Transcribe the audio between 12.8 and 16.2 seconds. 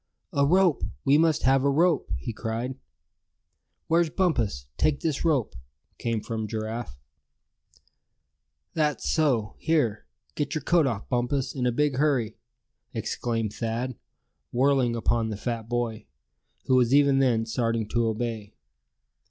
exclaimed Thad, whirling upon the fat boy,